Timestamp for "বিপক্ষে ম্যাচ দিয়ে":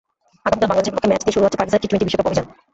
0.91-1.35